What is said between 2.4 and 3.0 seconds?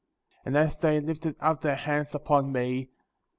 me.